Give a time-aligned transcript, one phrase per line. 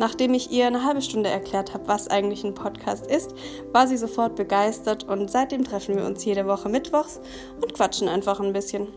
[0.00, 3.34] Nachdem ich ihr eine halbe Stunde erklärt habe, was eigentlich ein Podcast ist,
[3.70, 7.20] war sie sofort begeistert und seitdem treffen wir uns jede Woche mittwochs
[7.60, 8.88] und quatschen einfach ein bisschen.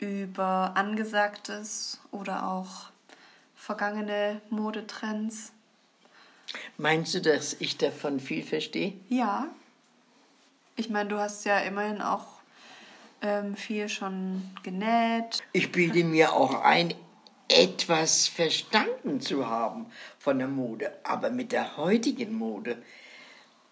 [0.00, 2.90] über Angesagtes oder auch
[3.54, 5.52] vergangene Modetrends.
[6.76, 8.94] Meinst du, dass ich davon viel verstehe?
[9.08, 9.46] Ja.
[10.74, 12.39] Ich meine, du hast ja immerhin auch
[13.22, 15.42] ähm, viel schon genäht.
[15.52, 16.94] Ich bilde mir auch ein,
[17.48, 19.86] etwas verstanden zu haben
[20.18, 20.92] von der Mode.
[21.02, 22.80] Aber mit der heutigen Mode,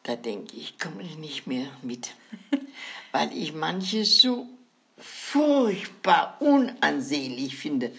[0.03, 2.15] da denke ich, komme ich nicht mehr mit.
[3.13, 4.47] Weil ich manches so
[4.97, 7.93] furchtbar unansehnlich finde.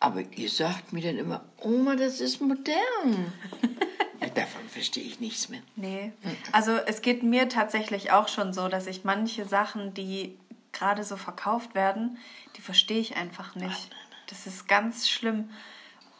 [0.00, 3.32] Aber ihr sagt mir dann immer, Oma, das ist modern.
[4.34, 5.62] Davon verstehe ich nichts mehr.
[5.76, 6.12] Nee.
[6.52, 10.38] Also es geht mir tatsächlich auch schon so, dass ich manche Sachen, die
[10.72, 12.18] gerade so verkauft werden,
[12.56, 13.90] die verstehe ich einfach nicht.
[14.28, 15.50] Das ist ganz schlimm.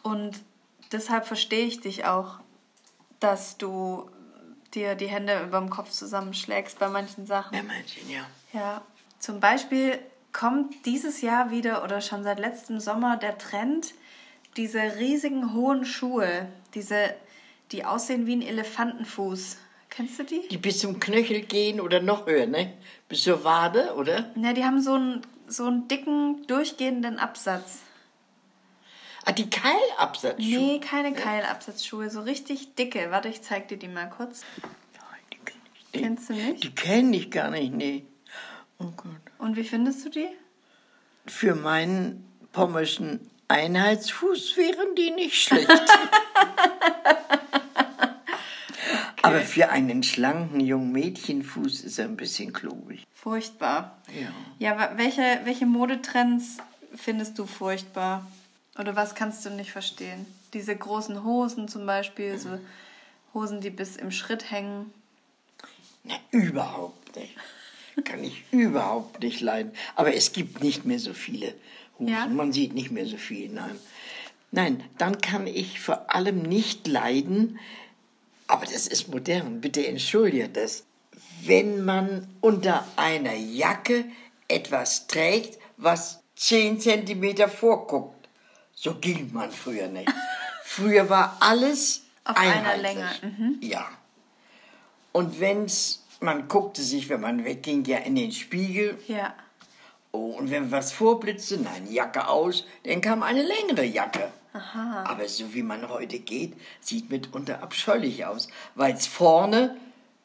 [0.03, 0.41] Und
[0.91, 2.39] deshalb verstehe ich dich auch,
[3.19, 4.09] dass du
[4.73, 7.57] dir die Hände über dem Kopf zusammenschlägst bei manchen Sachen.
[7.57, 8.25] Bei manchen, ja.
[8.53, 8.81] Ja.
[9.19, 9.99] Zum Beispiel
[10.33, 13.93] kommt dieses Jahr wieder oder schon seit letztem Sommer der Trend,
[14.57, 17.13] diese riesigen hohen Schuhe, diese
[17.75, 19.57] die aussehen wie ein Elefantenfuß.
[19.89, 20.47] Kennst du die?
[20.47, 22.73] Die bis zum Knöchel gehen oder noch höher, ne?
[23.09, 24.31] Bis zur Wade, oder?
[24.35, 27.79] Na, die haben so einen, so einen dicken, durchgehenden Absatz.
[29.25, 30.37] Ah, die Keilabsatzschuhe?
[30.37, 33.11] Nee, keine Keilabsatzschuhe, so richtig dicke.
[33.11, 34.43] Warte, ich zeig dir die mal kurz.
[34.61, 34.71] Nein,
[35.33, 36.03] die kenn ich nicht.
[36.03, 36.63] Kennst du nicht?
[36.63, 38.05] Die kenne ich gar nicht, nee.
[38.79, 39.15] Oh Gott.
[39.39, 40.29] Und wie findest du die?
[41.25, 45.69] Für meinen pommerschen Einheitsfuß wären die nicht schlecht.
[49.25, 53.03] Aber für einen schlanken jungen Mädchenfuß ist er ein bisschen klobig.
[53.13, 53.97] Furchtbar.
[54.59, 54.77] Ja.
[54.77, 56.57] Ja, welche, welche Modetrends
[56.95, 58.25] findest du furchtbar?
[58.77, 60.25] Oder was kannst du nicht verstehen?
[60.53, 62.59] Diese großen Hosen zum Beispiel, so
[63.33, 64.93] Hosen, die bis im Schritt hängen.
[66.03, 67.35] Na, überhaupt nicht.
[68.03, 69.71] Kann ich überhaupt nicht leiden.
[69.95, 71.53] Aber es gibt nicht mehr so viele
[71.97, 72.07] Hosen.
[72.13, 72.27] Ja?
[72.27, 73.75] Man sieht nicht mehr so viel, nein.
[74.51, 77.59] Nein, dann kann ich vor allem nicht leiden,
[78.47, 80.85] aber das ist modern, bitte entschuldige das.
[81.43, 84.05] Wenn man unter einer Jacke
[84.47, 88.27] etwas trägt, was 10 cm vorguckt,
[88.73, 90.11] so ging man früher nicht.
[90.63, 93.09] früher war alles auf einer Länge.
[93.21, 93.57] Mhm.
[93.61, 93.87] Ja.
[95.11, 98.97] Und wenn's, man guckte sich, wenn man wegging, ja in den Spiegel.
[99.07, 99.33] Ja.
[100.11, 104.31] Oh, und wenn was vorblitzte, nein, Jacke aus, dann kam eine längere Jacke.
[104.55, 105.03] Aha.
[105.03, 108.47] Aber so wie man heute geht, sieht mitunter abscheulich aus.
[108.75, 109.75] Weil vorne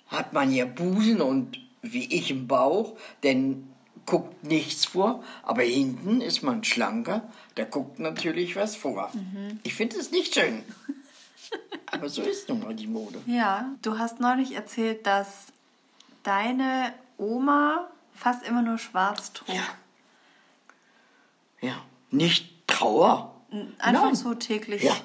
[0.06, 3.68] hat man ja Busen und wie ich im Bauch, denn
[4.06, 9.10] guckt nichts vor, aber hinten ist man schlanker, da guckt natürlich was vor.
[9.12, 9.60] Mhm.
[9.62, 10.62] Ich finde es nicht schön.
[11.86, 13.20] aber so ist nun mal die Mode.
[13.26, 15.47] Ja, du hast neulich erzählt, dass
[16.22, 19.54] deine Oma fast immer nur schwarz trug.
[19.54, 19.62] Ja.
[21.60, 23.40] Ja, nicht Trauer,
[23.78, 24.14] Einfach Nein.
[24.14, 24.82] so täglich.
[24.82, 24.97] Ja,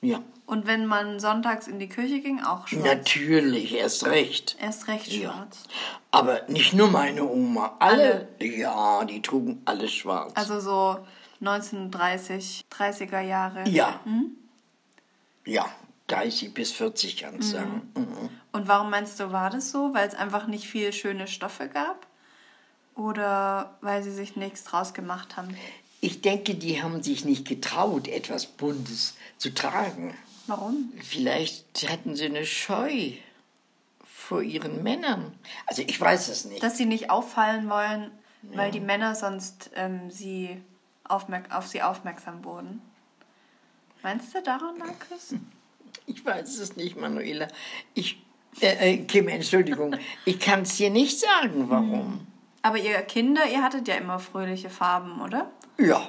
[0.00, 0.22] ja.
[0.46, 2.84] Und wenn man sonntags in die Kirche ging, auch schwarz?
[2.84, 4.56] Natürlich, erst recht.
[4.60, 5.64] Erst recht schwarz.
[5.68, 5.98] Ja.
[6.10, 7.76] Aber nicht nur meine Oma.
[7.78, 10.32] Alle, alle, Ja, die trugen alles schwarz.
[10.34, 10.98] Also so
[11.40, 13.66] 1930, 30er Jahre.
[13.68, 14.00] Ja.
[14.04, 14.32] Hm?
[15.46, 15.66] Ja,
[16.08, 17.60] 30 bis 40 kannst du mhm.
[17.60, 17.92] sagen.
[17.96, 18.30] Mhm.
[18.52, 19.94] Und warum meinst du, war das so?
[19.94, 22.06] Weil es einfach nicht viel schöne Stoffe gab?
[22.94, 25.56] Oder weil sie sich nichts draus gemacht haben?
[26.04, 30.14] Ich denke, die haben sich nicht getraut, etwas Buntes zu tragen.
[30.46, 30.92] Warum?
[31.02, 33.12] Vielleicht hatten sie eine Scheu
[34.04, 35.32] vor ihren Männern.
[35.66, 36.62] Also ich weiß es nicht.
[36.62, 38.10] Dass sie nicht auffallen wollen,
[38.42, 38.58] ja.
[38.58, 40.60] weil die Männer sonst ähm, sie
[41.04, 41.26] auf
[41.68, 42.82] sie aufmerksam wurden.
[44.02, 44.74] Meinst du daran
[45.16, 45.34] es?
[46.06, 47.48] Ich weiß es nicht, Manuela.
[47.94, 48.22] Ich,
[48.60, 49.96] äh, äh, Kim, Entschuldigung.
[50.26, 52.26] ich kann es dir nicht sagen, warum.
[52.64, 55.50] Aber ihr Kinder, ihr hattet ja immer fröhliche Farben, oder?
[55.76, 56.08] Ja.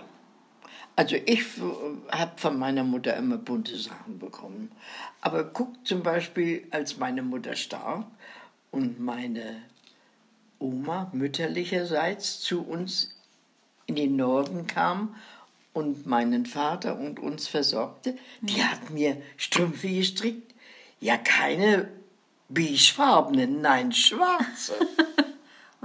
[0.95, 1.43] Also ich
[2.09, 4.71] habe von meiner Mutter immer bunte Sachen bekommen.
[5.19, 8.09] Aber guck zum Beispiel, als meine Mutter starb
[8.71, 9.63] und meine
[10.57, 13.13] Oma mütterlicherseits zu uns
[13.85, 15.13] in den Norden kam
[15.73, 20.53] und meinen Vater und uns versorgte, die hat mir Strümpfe gestrickt.
[21.01, 21.89] Ja, keine
[22.47, 24.75] beigefarbenen, nein, schwarze.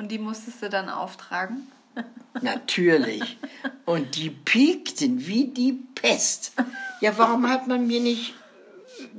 [0.00, 1.70] und die musstest du dann auftragen?
[2.40, 3.36] Natürlich.
[3.84, 6.54] Und die piekten wie die Pest.
[7.02, 8.32] Ja, warum hat man mir nicht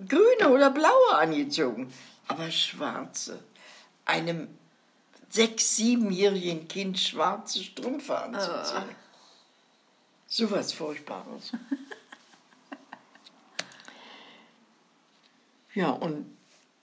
[0.09, 1.93] grüne oder blaue angezogen?
[2.27, 3.43] Aber schwarze.
[4.05, 4.47] Einem
[5.29, 8.83] sechs-, siebenjährigen Kind schwarze Strümpfe anzuziehen.
[8.89, 8.95] Oh.
[10.25, 11.51] So was Furchtbares.
[15.75, 16.25] ja, und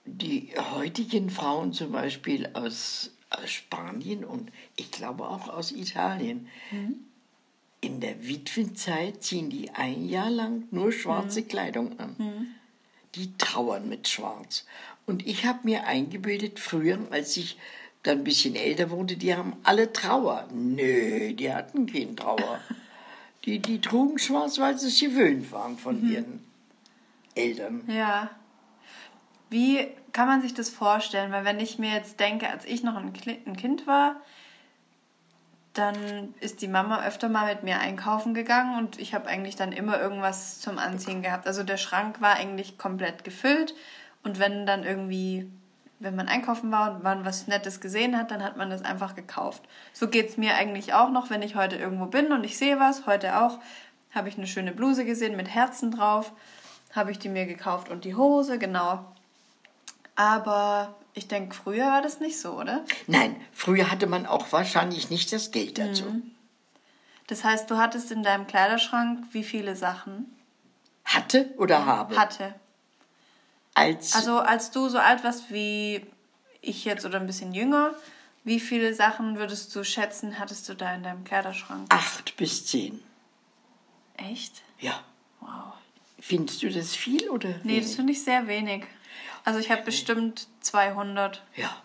[0.05, 6.95] die heutigen Frauen zum Beispiel aus, aus Spanien und ich glaube auch aus Italien, mhm.
[7.81, 11.47] in der Witwenzeit ziehen die ein Jahr lang nur schwarze mhm.
[11.47, 12.15] Kleidung an.
[12.17, 12.47] Mhm.
[13.15, 14.65] Die trauern mit Schwarz.
[15.05, 17.57] Und ich habe mir eingebildet, früher, als ich
[18.03, 20.47] dann ein bisschen älter wurde, die haben alle Trauer.
[20.53, 22.59] Nö, die hatten keinen Trauer.
[23.45, 26.11] Die, die trugen schwarz, weil sie es gewöhnt waren von mhm.
[26.11, 26.39] ihren
[27.35, 27.83] Eltern.
[27.87, 28.29] Ja.
[29.49, 31.31] Wie kann man sich das vorstellen?
[31.31, 34.15] Weil wenn ich mir jetzt denke, als ich noch ein Kind war,
[35.73, 39.71] dann ist die Mama öfter mal mit mir einkaufen gegangen und ich habe eigentlich dann
[39.71, 41.47] immer irgendwas zum Anziehen gehabt.
[41.47, 43.75] Also der Schrank war eigentlich komplett gefüllt
[44.23, 45.49] und wenn dann irgendwie
[45.99, 49.15] wenn man einkaufen war und man was Nettes gesehen hat, dann hat man das einfach
[49.15, 49.63] gekauft.
[49.93, 52.79] So geht es mir eigentlich auch noch, wenn ich heute irgendwo bin und ich sehe
[52.79, 53.05] was.
[53.05, 53.59] Heute auch
[54.11, 56.31] habe ich eine schöne Bluse gesehen mit Herzen drauf.
[56.95, 59.05] Habe ich die mir gekauft und die Hose, genau.
[60.19, 62.83] Aber ich denke, früher war das nicht so, oder?
[63.07, 66.03] Nein, früher hatte man auch wahrscheinlich nicht das Geld dazu.
[66.03, 66.31] Mhm.
[67.27, 70.25] Das heißt, du hattest in deinem Kleiderschrank wie viele Sachen?
[71.05, 72.17] Hatte oder habe?
[72.17, 72.53] Hatte.
[73.75, 76.05] Als also als du so alt warst wie
[76.59, 77.93] ich jetzt oder ein bisschen jünger,
[78.43, 81.85] wie viele Sachen würdest du schätzen, hattest du da in deinem Kleiderschrank?
[81.87, 82.99] Acht bis zehn.
[84.17, 84.63] Echt?
[84.81, 85.01] Ja.
[85.39, 85.75] Wow.
[86.19, 87.51] Findest du das viel oder?
[87.63, 87.83] Nee, wenig?
[87.85, 88.83] das finde ich sehr wenig.
[89.45, 91.43] Also ich habe bestimmt 200.
[91.55, 91.75] Ja.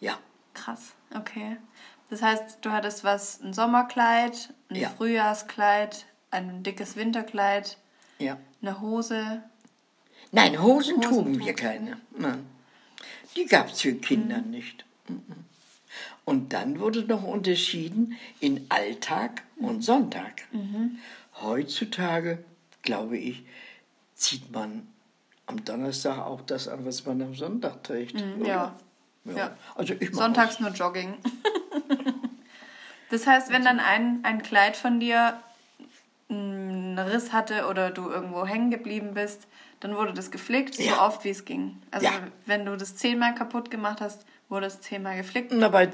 [0.00, 0.18] Ja.
[0.52, 1.56] Krass, okay.
[2.10, 4.90] Das heißt, du hattest was, ein Sommerkleid, ein ja.
[4.90, 7.78] Frühjahrskleid, ein dickes Winterkleid,
[8.18, 8.38] ja.
[8.62, 9.42] eine Hose,
[10.34, 11.96] Nein, Hosen, Hosen trugen wir keine.
[12.18, 12.44] Nein.
[13.36, 14.50] Die gab es für Kinder mhm.
[14.50, 14.84] nicht.
[16.24, 20.42] Und dann wurde noch unterschieden in Alltag und Sonntag.
[20.50, 20.98] Mhm.
[21.40, 22.42] Heutzutage,
[22.82, 23.44] glaube ich,
[24.16, 24.88] zieht man
[25.46, 28.14] am Donnerstag auch das an, was man am Sonntag trägt.
[28.14, 28.74] Mhm, ja.
[29.24, 29.32] ja.
[29.36, 29.56] ja.
[29.74, 31.14] Also ich Sonntags nur Jogging.
[33.10, 35.40] das heißt, wenn dann ein, ein Kleid von dir
[36.30, 39.46] einen Riss hatte oder du irgendwo hängen geblieben bist,
[39.84, 40.94] dann wurde das geflickt, ja.
[40.94, 41.76] so oft wie es ging.
[41.90, 42.12] Also ja.
[42.46, 45.52] wenn du das zehnmal kaputt gemacht hast, wurde es zehnmal geflickt.
[45.52, 45.86] Aber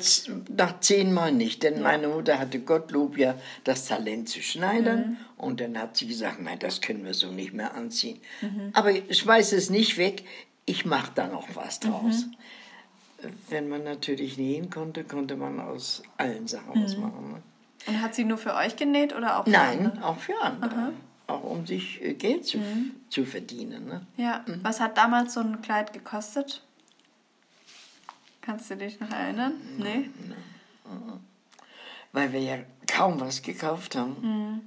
[0.48, 5.16] nach zehnmal nicht, denn meine Mutter hatte Gottlob ja das Talent zu schneidern mhm.
[5.44, 8.20] und dann hat sie gesagt, nein, das können wir so nicht mehr anziehen.
[8.42, 8.70] Mhm.
[8.74, 10.24] Aber ich weiß es nicht weg,
[10.66, 12.26] ich mache da noch was draus.
[12.26, 13.32] Mhm.
[13.48, 17.02] Wenn man natürlich nähen konnte, konnte man aus allen Sachen was mhm.
[17.02, 17.32] machen.
[17.32, 17.42] Ne?
[17.88, 20.04] Und hat sie nur für euch genäht oder auch für Nein, andere?
[20.04, 20.70] auch für andere.
[20.70, 20.92] Aha
[21.30, 22.92] auch um sich äh, Geld zu, mhm.
[23.08, 23.86] zu verdienen.
[23.86, 24.06] Ne?
[24.16, 24.60] Ja, mhm.
[24.62, 26.62] was hat damals so ein Kleid gekostet?
[28.40, 29.52] Kannst du dich noch erinnern?
[29.78, 30.10] Nee?
[32.12, 34.16] Weil wir ja kaum was gekauft haben.
[34.20, 34.60] Mhm.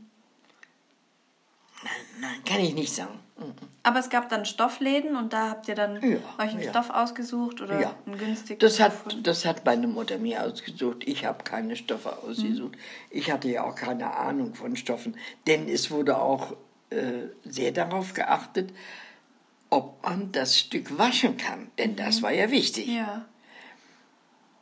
[1.83, 3.19] Nein, nein, kann ich nicht sagen.
[3.37, 3.53] Mhm.
[3.83, 6.69] Aber es gab dann Stoffläden und da habt ihr dann ja, euch einen ja.
[6.69, 7.95] Stoff ausgesucht oder ja.
[8.05, 8.59] einen günstigen?
[8.59, 11.03] Das hat, das hat meine Mutter mir ausgesucht.
[11.05, 12.75] Ich habe keine Stoffe ausgesucht.
[12.75, 12.81] Mhm.
[13.09, 16.55] Ich hatte ja auch keine Ahnung von Stoffen, denn es wurde auch
[16.89, 18.71] äh, sehr darauf geachtet,
[19.69, 22.23] ob man das Stück waschen kann, denn das mhm.
[22.23, 22.87] war ja wichtig.
[22.87, 23.25] Ja.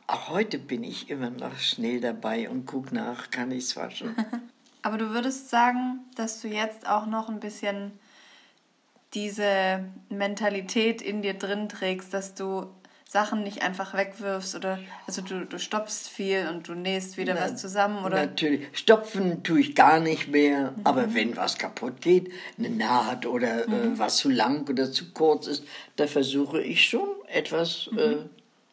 [0.06, 4.16] Auch heute bin ich immer noch schnell dabei und gucke nach, kann ich es waschen.
[4.82, 7.92] Aber du würdest sagen, dass du jetzt auch noch ein bisschen
[9.14, 12.66] diese Mentalität in dir drin trägst, dass du
[13.12, 17.42] Sachen nicht einfach wegwirfst oder also du, du stopfst viel und du nähst wieder Na,
[17.42, 20.80] was zusammen oder natürlich stopfen tue ich gar nicht mehr mhm.
[20.84, 23.94] aber wenn was kaputt geht eine Naht oder äh, mhm.
[23.94, 25.64] äh, was zu lang oder zu kurz ist
[25.96, 27.98] da versuche ich schon etwas mhm.
[27.98, 28.16] äh,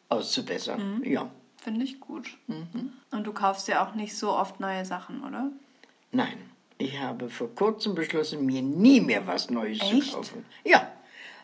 [0.08, 1.04] auszubessern mhm.
[1.04, 1.30] ja
[1.62, 2.92] finde ich gut mhm.
[3.10, 5.50] und du kaufst ja auch nicht so oft neue Sachen oder
[6.12, 6.50] nein
[6.80, 10.04] ich habe vor kurzem beschlossen, mir nie mehr was Neues Echt?
[10.04, 10.44] zu kaufen.
[10.64, 10.90] Ja,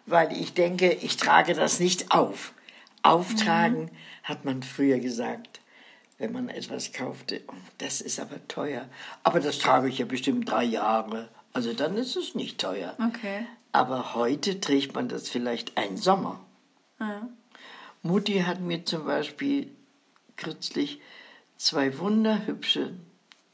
[0.07, 2.55] weil ich denke, ich trage das nicht auf.
[3.03, 3.91] Auftragen mhm.
[4.23, 5.61] hat man früher gesagt,
[6.19, 7.43] wenn man etwas kaufte.
[7.49, 8.89] Oh, das ist aber teuer.
[9.23, 11.29] Aber das trage ich ja bestimmt drei Jahre.
[11.53, 12.97] Also dann ist es nicht teuer.
[12.99, 13.47] Okay.
[13.73, 16.41] Aber heute trägt man das vielleicht einen Sommer.
[16.99, 17.29] Ja.
[18.03, 19.71] Mutti hat mir zum Beispiel
[20.37, 21.01] kürzlich
[21.59, 22.95] zwei wunderhübsche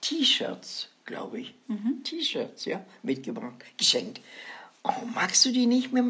[0.01, 2.03] T-Shirts, glaube ich, mhm.
[2.05, 4.21] T-Shirts, ja, mitgebracht, geschenkt.
[4.85, 6.05] Oh, magst du die nicht mehr,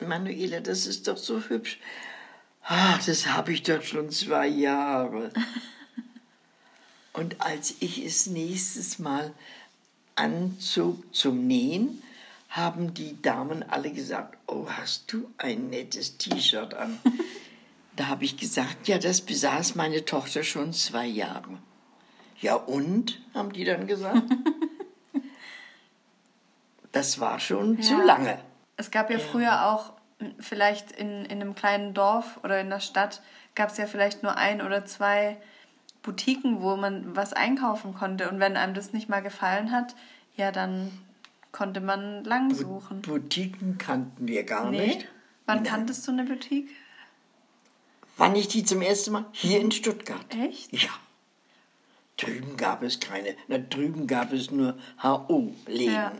[0.00, 0.60] Manuela?
[0.60, 1.78] Das ist doch so hübsch.
[2.62, 5.32] Ach, das habe ich doch schon zwei Jahre.
[7.12, 9.34] Und als ich es nächstes Mal
[10.14, 12.02] anzog zum Nähen,
[12.48, 16.98] haben die Damen alle gesagt, oh, hast du ein nettes T-Shirt an.
[17.96, 21.58] da habe ich gesagt, ja, das besaß meine Tochter schon zwei Jahre.
[22.40, 24.22] Ja und, haben die dann gesagt.
[26.92, 27.82] das war schon ja.
[27.82, 28.38] zu lange.
[28.76, 29.92] Es gab ja, ja, früher auch,
[30.38, 33.22] vielleicht in, in einem kleinen Dorf oder in der Stadt,
[33.54, 35.36] gab es ja vielleicht nur ein oder zwei
[36.02, 38.30] Boutiquen, wo man was einkaufen konnte.
[38.30, 39.94] Und wenn einem das nicht mal gefallen hat,
[40.36, 40.90] ja, dann
[41.52, 43.02] konnte man lang suchen.
[43.02, 44.86] Boutiquen kannten wir gar nee.
[44.86, 45.08] nicht.
[45.46, 45.66] Wann Nein.
[45.66, 46.70] kanntest du eine Boutique?
[48.16, 49.24] Wann ich die zum ersten Mal?
[49.32, 50.24] Hier in Stuttgart.
[50.28, 50.72] Echt?
[50.72, 50.90] Ja.
[52.20, 53.36] Drüben gab es keine.
[53.48, 55.94] Na, drüben gab es nur HO-Läden.
[55.94, 56.12] Ja.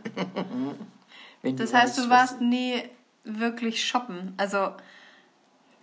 [1.43, 2.83] das heißt, weißt, du warst nie
[3.23, 4.33] wirklich shoppen.
[4.37, 4.73] Also.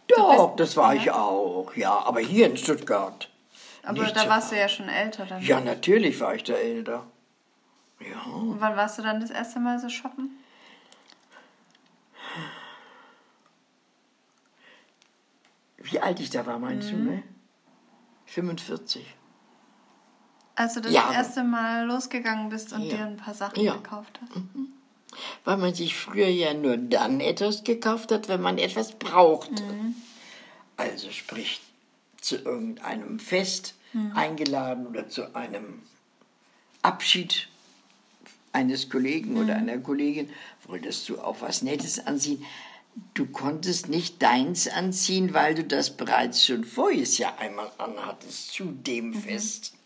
[0.08, 1.00] Doch, das war ja.
[1.00, 1.72] ich auch.
[1.76, 3.30] Ja, aber hier in Stuttgart.
[3.82, 5.42] Aber Nicht da warst du ja schon älter dann.
[5.42, 7.06] Ja, natürlich war ich da älter.
[8.00, 8.32] Ja.
[8.32, 10.30] Und wann warst du dann das erste Mal so shoppen?
[15.78, 17.06] Wie alt ich da war, meinst mhm.
[17.06, 17.22] du, ne?
[18.26, 19.17] 45.
[20.58, 21.12] Als du das ja.
[21.12, 22.96] erste Mal losgegangen bist und ja.
[22.96, 23.76] dir ein paar Sachen ja.
[23.76, 24.34] gekauft hast.
[24.34, 24.72] Mhm.
[25.44, 29.62] Weil man sich früher ja nur dann etwas gekauft hat, wenn man etwas brauchte.
[29.62, 29.94] Mhm.
[30.76, 31.60] Also sprich
[32.20, 34.10] zu irgendeinem Fest mhm.
[34.16, 35.80] eingeladen oder zu einem
[36.82, 37.46] Abschied
[38.50, 39.40] eines Kollegen mhm.
[39.42, 40.28] oder einer Kollegin,
[40.66, 42.44] wolltest du auch was Nettes anziehen.
[43.14, 48.64] Du konntest nicht deins anziehen, weil du das bereits schon voriges Jahr einmal anhattest zu
[48.72, 49.14] dem mhm.
[49.14, 49.77] Fest.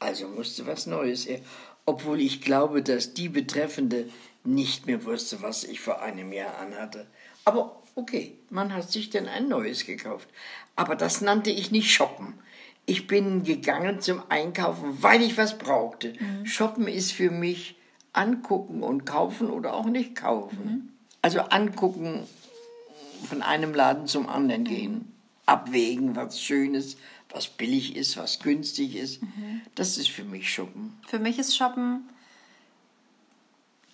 [0.00, 1.40] Also musste was Neues her.
[1.86, 4.08] Obwohl ich glaube, dass die Betreffende
[4.44, 7.06] nicht mehr wusste, was ich vor einem Jahr anhatte.
[7.44, 10.28] Aber okay, man hat sich dann ein neues gekauft.
[10.76, 12.34] Aber das nannte ich nicht shoppen.
[12.86, 16.14] Ich bin gegangen zum Einkaufen, weil ich was brauchte.
[16.18, 16.46] Mhm.
[16.46, 17.76] Shoppen ist für mich
[18.12, 20.58] angucken und kaufen oder auch nicht kaufen.
[20.64, 20.88] Mhm.
[21.22, 22.26] Also angucken,
[23.28, 25.12] von einem Laden zum anderen gehen,
[25.46, 26.98] abwägen, was schön ist,
[27.32, 29.22] was billig ist, was günstig ist.
[29.22, 29.62] Mhm.
[29.74, 30.98] Das ist für mich Shoppen.
[31.06, 32.08] Für mich ist Shoppen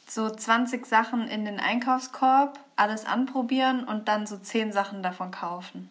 [0.09, 5.89] so 20 Sachen in den Einkaufskorb, alles anprobieren und dann so 10 Sachen davon kaufen.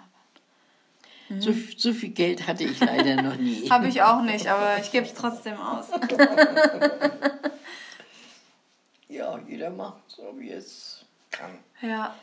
[1.30, 1.42] Mhm.
[1.42, 3.70] So, so viel Geld hatte ich leider noch nie.
[3.70, 5.88] Habe ich auch nicht, aber ich gebe es trotzdem aus.
[9.10, 11.58] ja, jeder macht so, wie es kann.
[11.82, 12.16] Ja.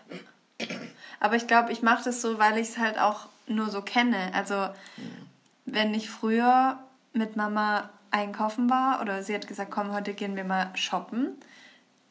[1.20, 4.32] Aber ich glaube, ich mache das so, weil ich es halt auch nur so kenne.
[4.34, 5.26] Also, mhm.
[5.64, 6.78] wenn ich früher
[7.12, 11.36] mit Mama einkaufen war oder sie hat gesagt, komm, heute gehen wir mal shoppen,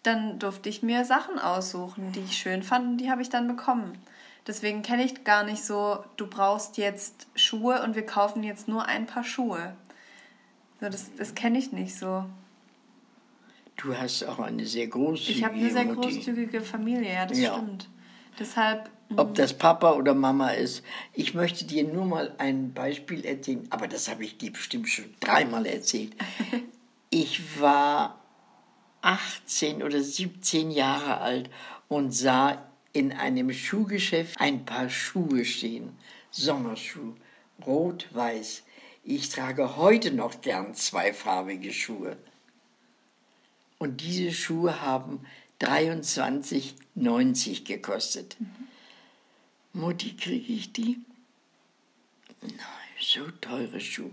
[0.03, 3.47] dann durfte ich mir Sachen aussuchen, die ich schön fand und die habe ich dann
[3.47, 3.97] bekommen.
[4.47, 8.85] Deswegen kenne ich gar nicht so, du brauchst jetzt Schuhe und wir kaufen jetzt nur
[8.85, 9.75] ein paar Schuhe.
[10.79, 12.25] So, das das kenne ich nicht so.
[13.77, 16.01] Du hast auch eine sehr großzügige Ich habe eine sehr Mutti.
[16.01, 17.53] großzügige Familie, ja, das ja.
[17.53, 17.87] stimmt.
[18.39, 18.89] Deshalb.
[19.17, 19.33] Ob hm.
[19.35, 20.83] das Papa oder Mama ist.
[21.13, 25.13] Ich möchte dir nur mal ein Beispiel erzählen, aber das habe ich dir bestimmt schon
[25.19, 26.15] dreimal erzählt.
[27.09, 28.21] ich war
[29.01, 31.49] 18 oder 17 Jahre alt
[31.87, 35.97] und sah in einem Schuhgeschäft ein paar Schuhe stehen.
[36.29, 37.15] Sommerschuh,
[37.65, 38.63] rot-weiß.
[39.03, 42.17] Ich trage heute noch gern zweifarbige Schuhe.
[43.79, 45.25] Und diese Schuhe haben
[45.61, 48.35] 23,90 gekostet.
[48.39, 48.67] Mhm.
[49.73, 50.99] Mutti, kriege ich die?
[52.41, 52.51] Nein,
[52.99, 54.11] so teure Schuhe.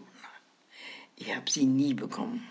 [1.16, 2.46] Ich habe sie nie bekommen.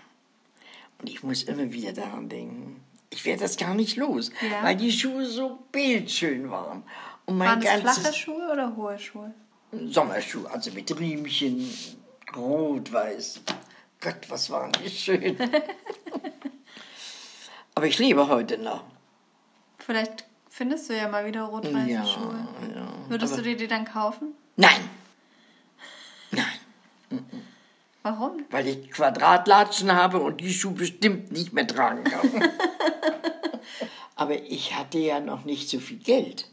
[1.00, 2.82] Und ich muss immer wieder daran denken.
[3.10, 4.64] Ich werde das gar nicht los, ja.
[4.64, 6.84] weil die Schuhe so bildschön waren.
[7.26, 9.34] Und mein waren das flache Schuhe oder hohe Schuhe?
[9.72, 11.70] Sommerschuhe, also mit Riemchen,
[12.36, 13.42] rot-weiß.
[14.02, 15.38] Gott, was waren die schön.
[17.78, 18.84] Aber ich lebe heute noch.
[19.78, 22.48] Vielleicht findest du ja mal wieder rot-weiße ja, Schuhe.
[22.74, 24.34] Ja, Würdest du dir die dann kaufen?
[24.56, 24.90] Nein.
[26.32, 27.24] Nein.
[28.02, 28.44] Warum?
[28.50, 32.32] Weil ich Quadratlatschen habe und die Schuhe bestimmt nicht mehr tragen kann.
[34.16, 36.50] Aber ich hatte ja noch nicht so viel Geld.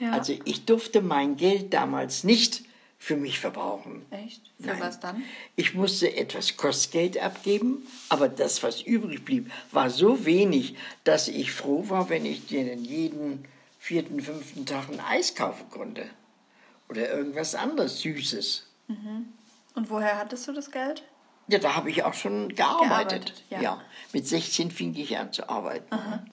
[0.00, 0.10] Ja.
[0.10, 2.64] Also ich durfte mein Geld damals nicht
[3.04, 4.06] für mich verbrauchen.
[4.10, 4.40] Echt?
[4.58, 4.80] Für Nein.
[4.80, 5.22] was dann?
[5.56, 11.52] Ich musste etwas Kostgeld abgeben, aber das, was übrig blieb, war so wenig, dass ich
[11.52, 13.44] froh war, wenn ich dir jeden
[13.78, 16.06] vierten, fünften Tag ein Eis kaufen konnte.
[16.88, 18.66] Oder irgendwas anderes Süßes.
[18.88, 19.26] Mhm.
[19.74, 21.02] Und woher hattest du das Geld?
[21.48, 22.88] Ja, da habe ich auch schon gearbeitet.
[22.88, 23.60] gearbeitet ja.
[23.60, 23.80] ja.
[24.14, 25.92] Mit 16 fing ich an zu arbeiten.
[25.92, 26.24] Aha.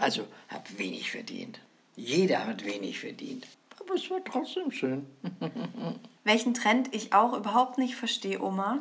[0.00, 1.60] Also habe wenig verdient.
[1.94, 3.46] Jeder hat wenig verdient.
[3.84, 5.06] Aber es war trotzdem schön.
[6.24, 8.78] Welchen Trend ich auch überhaupt nicht verstehe, Oma.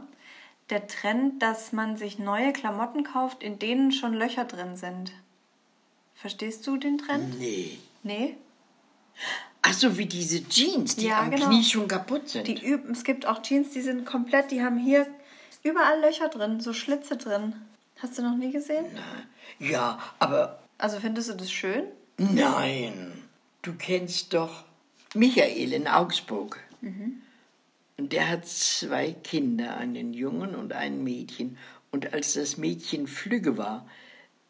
[0.70, 5.12] Der Trend, dass man sich neue Klamotten kauft, in denen schon Löcher drin sind.
[6.16, 7.38] Verstehst du den Trend?
[7.38, 7.80] Nee.
[8.04, 8.38] Nee?
[9.62, 11.48] Ach so, wie diese Jeans, die ja, am genau.
[11.48, 12.48] Knie schon kaputt sind.
[12.48, 15.08] Die, es gibt auch Jeans, die sind komplett, die haben hier
[15.64, 17.56] überall Löcher drin, so Schlitze drin.
[18.00, 18.86] Hast du noch nie gesehen?
[18.94, 19.70] Nein.
[19.72, 20.60] Ja, aber.
[20.78, 21.86] Also findest du das schön?
[22.18, 23.24] Nein.
[23.62, 24.66] Du kennst doch
[25.14, 26.60] Michael in Augsburg.
[26.82, 27.22] Mhm.
[27.98, 31.58] Und der hat zwei Kinder, einen Jungen und ein Mädchen.
[31.92, 33.88] Und als das Mädchen flügge war,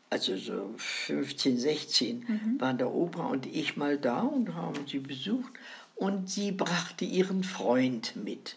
[0.09, 2.61] also so 15, 16, mhm.
[2.61, 5.51] waren der Opa und ich mal da und haben sie besucht.
[5.95, 8.55] Und sie brachte ihren Freund mit,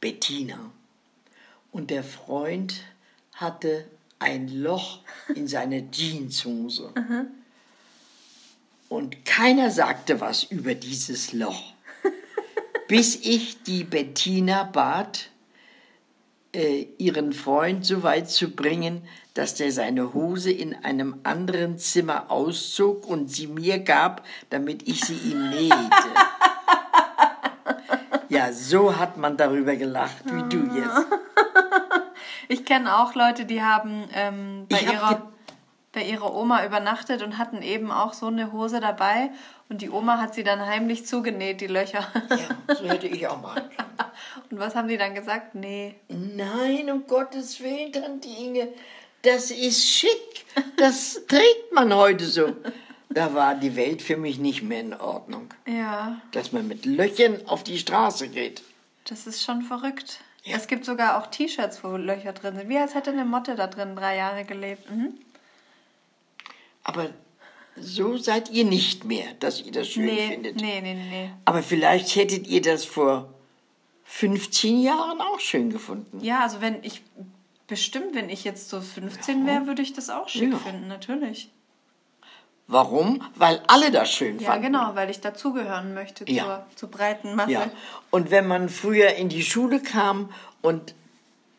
[0.00, 0.72] Bettina.
[1.70, 2.82] Und der Freund
[3.34, 3.86] hatte
[4.18, 5.00] ein Loch
[5.34, 6.92] in seiner Jeanshose.
[6.96, 7.28] Mhm.
[8.90, 11.74] Und keiner sagte was über dieses Loch,
[12.88, 15.30] bis ich die Bettina bat,
[16.52, 22.32] äh, ihren Freund so weit zu bringen, dass der seine Hose in einem anderen Zimmer
[22.32, 25.78] auszog und sie mir gab, damit ich sie ihm nähte.
[28.28, 31.06] ja, so hat man darüber gelacht, wie du jetzt.
[32.48, 35.30] Ich kenne auch Leute, die haben ähm, bei ihrer
[35.92, 39.30] bei ihrer Oma übernachtet und hatten eben auch so eine Hose dabei
[39.70, 42.06] und die Oma hat sie dann heimlich zugenäht, die Löcher.
[42.28, 43.88] Ja, so hätte ich auch machen können.
[44.50, 45.54] Und was haben die dann gesagt?
[45.54, 45.94] Nee.
[46.08, 48.68] Nein, um Gottes Willen, Tante Inge,
[49.22, 50.44] das ist schick.
[50.76, 52.56] Das trägt man heute so.
[53.10, 55.54] Da war die Welt für mich nicht mehr in Ordnung.
[55.68, 56.20] Ja.
[56.32, 58.62] Dass man mit Löchern auf die Straße geht.
[59.04, 60.18] Das ist schon verrückt.
[60.42, 60.56] Ja.
[60.56, 62.68] Es gibt sogar auch T-Shirts, wo Löcher drin sind.
[62.68, 64.90] Wie als hätte eine Motte da drin drei Jahre gelebt.
[64.90, 65.14] Mhm.
[66.84, 67.10] Aber
[67.76, 70.56] so seid ihr nicht mehr, dass ihr das schön nee, findet.
[70.56, 71.30] Nee, nee, nee.
[71.44, 73.32] Aber vielleicht hättet ihr das vor
[74.04, 76.20] 15 Jahren auch schön gefunden.
[76.20, 77.02] Ja, also wenn ich,
[77.66, 79.46] bestimmt, wenn ich jetzt so 15 ja.
[79.46, 80.58] wäre, würde ich das auch schick ja.
[80.58, 81.50] finden, natürlich.
[82.66, 83.22] Warum?
[83.34, 84.72] Weil alle das schön ja, fanden.
[84.72, 86.44] Ja, genau, weil ich dazugehören möchte ja.
[86.44, 87.52] zur, zur breiten Masse.
[87.52, 87.70] Ja.
[88.10, 90.30] Und wenn man früher in die Schule kam
[90.62, 90.94] und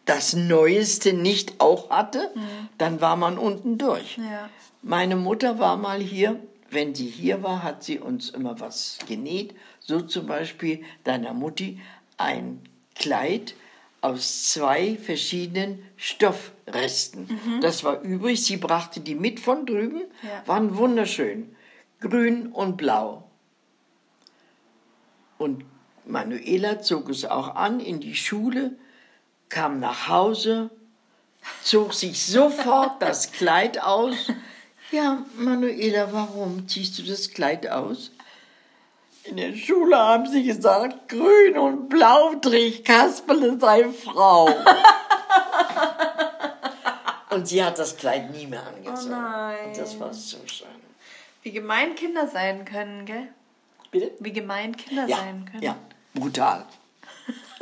[0.06, 2.70] das Neueste nicht auch hatte, mhm.
[2.78, 4.18] dann war man unten durch.
[4.18, 4.50] Ja.
[4.82, 6.40] Meine Mutter war mal hier.
[6.70, 9.54] Wenn sie hier war, hat sie uns immer was genäht.
[9.80, 11.82] So zum Beispiel deiner Mutti
[12.18, 12.62] ein
[12.96, 13.56] Kleid
[14.00, 17.28] aus zwei verschiedenen Stoffresten.
[17.28, 17.62] Mhm.
[17.62, 18.44] Das war übrig.
[18.44, 20.04] Sie brachte die mit von drüben.
[20.24, 20.48] Ja.
[20.48, 21.56] Waren wunderschön.
[22.00, 23.30] Grün und blau.
[25.38, 25.66] Und
[26.06, 28.76] Manuela zog es auch an in die Schule,
[29.52, 30.72] kam nach Hause,
[31.64, 34.16] zog sich sofort das Kleid aus
[34.92, 38.12] ja, Manuela, warum ziehst du das Kleid aus?
[39.24, 44.50] In der Schule haben sie gesagt, grün und blau trägt Kasperle sei Frau.
[47.30, 49.14] und sie hat das Kleid nie mehr angezogen.
[49.14, 49.68] Oh nein.
[49.68, 50.68] Und das war so schön.
[51.44, 53.30] Wie gemein Kinder sein können, gell?
[53.92, 54.12] Bitte?
[54.20, 55.64] Wie gemein Kinder ja, sein können.
[55.64, 55.78] Ja,
[56.14, 56.66] brutal.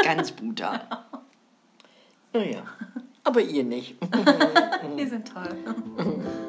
[0.03, 0.81] Ganz brutal.
[2.39, 2.63] Naja,
[3.25, 3.97] aber ihr nicht.
[4.95, 5.49] Wir sind toll.